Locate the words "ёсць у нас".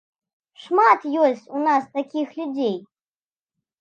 1.25-1.83